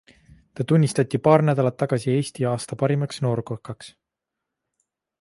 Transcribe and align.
Ta 0.59 0.63
tunnistati 0.71 1.19
paar 1.27 1.43
nädalat 1.51 1.77
tagasi 1.83 2.15
Eesti 2.15 2.49
aasta 2.55 2.81
parimaks 2.85 3.23
noorkokaks. 3.27 3.97